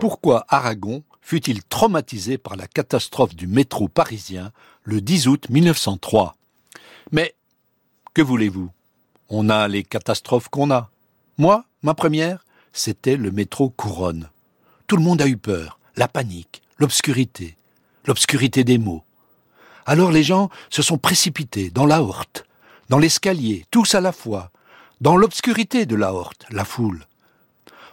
[0.00, 4.52] Pourquoi Aragon fut-il traumatisé par la catastrophe du métro parisien
[4.84, 6.36] le 10 août 1903
[7.10, 7.34] Mais
[8.14, 8.70] que voulez-vous?
[9.28, 10.88] On a les catastrophes qu'on a.
[11.36, 14.30] Moi, ma première, c'était le métro Couronne.
[14.86, 17.56] Tout le monde a eu peur, la panique, l'obscurité,
[18.06, 19.02] l'obscurité des mots.
[19.84, 22.44] Alors les gens se sont précipités dans la horte,
[22.88, 24.52] dans l'escalier, tous à la fois,
[25.00, 27.04] dans l'obscurité de la horte, la foule.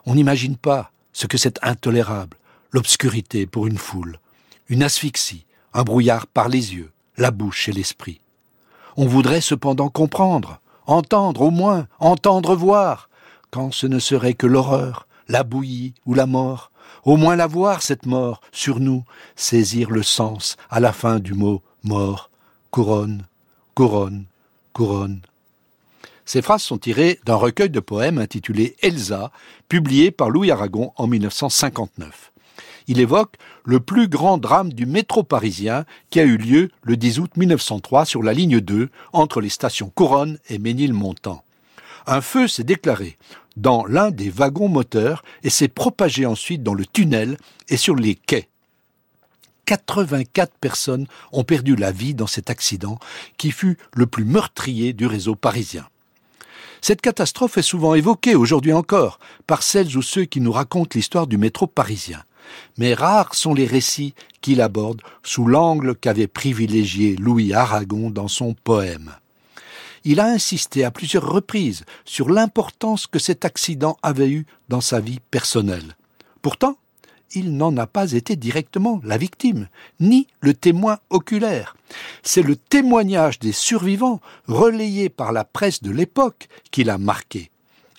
[0.06, 2.36] On n'imagine pas ce que c'est intolérable,
[2.72, 4.20] l'obscurité pour une foule,
[4.68, 8.20] une asphyxie, un brouillard par les yeux, la bouche et l'esprit.
[8.98, 13.10] On voudrait cependant comprendre, entendre au moins, entendre voir,
[13.50, 16.70] quand ce ne serait que l'horreur, la bouillie ou la mort,
[17.06, 19.06] au moins la voir, cette mort, sur nous,
[19.38, 22.30] saisir le sens à la fin du mot mort,
[22.72, 23.26] couronne,
[23.74, 24.26] couronne,
[24.74, 25.22] couronne.
[26.26, 29.32] Ces phrases sont tirées d'un recueil de poèmes intitulé Elsa,
[29.70, 32.32] publié par Louis Aragon en 1959.
[32.88, 37.20] Il évoque le plus grand drame du métro parisien qui a eu lieu le 10
[37.20, 41.44] août 1903 sur la ligne 2 entre les stations Couronne et Ménilmontant.
[42.08, 43.18] Un feu s'est déclaré
[43.58, 47.38] dans l'un des wagons moteurs et s'est propagé ensuite dans le tunnel
[47.70, 48.50] et sur les quais.
[49.66, 53.00] 84 personnes ont perdu la vie dans cet accident
[53.38, 55.88] qui fut le plus meurtrier du réseau parisien.
[56.88, 61.26] Cette catastrophe est souvent évoquée aujourd'hui encore par celles ou ceux qui nous racontent l'histoire
[61.26, 62.24] du métro parisien.
[62.78, 68.54] Mais rares sont les récits qui l'abordent sous l'angle qu'avait privilégié Louis Aragon dans son
[68.54, 69.16] poème.
[70.04, 75.00] Il a insisté à plusieurs reprises sur l'importance que cet accident avait eu dans sa
[75.00, 75.96] vie personnelle.
[76.44, 76.78] Pourtant,
[77.34, 79.70] il n'en a pas été directement la victime,
[80.00, 81.75] ni le témoin oculaire.
[82.28, 87.52] C'est le témoignage des survivants, relayé par la presse de l'époque, qui l'a marqué.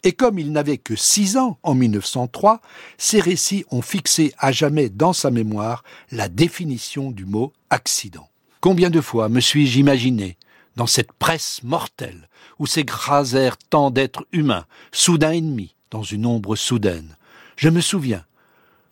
[0.02, 2.60] Et comme il n'avait que six ans en 1903,
[2.98, 8.28] ces récits ont fixé à jamais dans sa mémoire la définition du mot accident.
[8.60, 10.36] Combien de fois me suis-je imaginé,
[10.74, 12.28] dans cette presse mortelle,
[12.58, 17.16] où s'écrasèrent tant d'êtres humains, soudain ennemis, dans une ombre soudaine?
[17.56, 18.24] Je me souviens,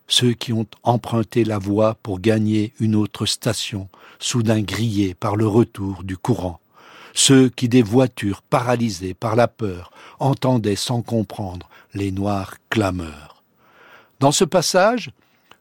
[0.07, 3.89] ceux qui ont emprunté la voie pour gagner une autre station,
[4.19, 6.61] soudain grillés par le retour du courant,
[7.15, 13.43] ceux qui des voitures paralysées par la peur entendaient sans comprendre les noirs clameurs.
[14.21, 15.11] Dans ce passage,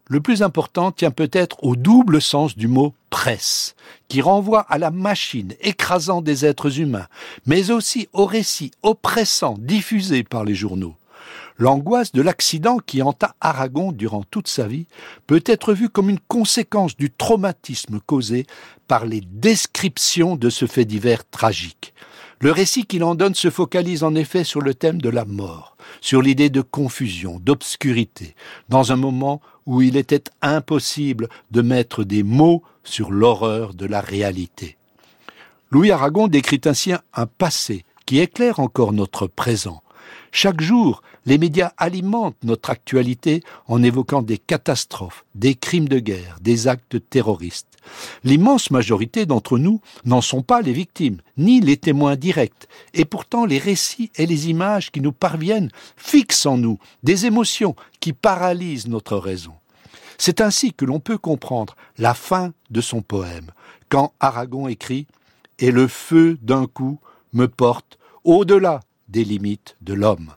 [0.08, 3.75] le plus important tient peut-être au double sens du mot presse,
[4.10, 7.08] qui renvoie à la machine écrasant des êtres humains,
[7.46, 10.96] mais aussi au récit oppressant diffusé par les journaux.
[11.58, 14.88] L'angoisse de l'accident qui hanta Aragon durant toute sa vie
[15.28, 18.46] peut être vue comme une conséquence du traumatisme causé
[18.88, 21.94] par les descriptions de ce fait divers tragique.
[22.40, 25.78] Le récit qu'il en donne se focalise en effet sur le thème de la mort,
[26.02, 28.36] sur l'idée de confusion, d'obscurité,
[28.68, 34.02] dans un moment où il était impossible de mettre des mots sur l'horreur de la
[34.02, 34.78] réalité.
[35.72, 39.83] Louis Aragon décrit ainsi un passé qui éclaire encore notre présent,
[40.31, 46.38] chaque jour, les médias alimentent notre actualité en évoquant des catastrophes, des crimes de guerre,
[46.41, 47.68] des actes terroristes.
[48.24, 53.46] L'immense majorité d'entre nous n'en sont pas les victimes, ni les témoins directs, et pourtant
[53.46, 58.88] les récits et les images qui nous parviennent fixent en nous des émotions qui paralysent
[58.88, 59.53] notre raison.
[60.18, 63.52] C'est ainsi que l'on peut comprendre la fin de son poème,
[63.90, 65.08] quand Aragon écrit
[65.59, 67.00] Et le feu d'un coup
[67.34, 68.80] me porte au-delà
[69.13, 70.34] des limites de l'homme.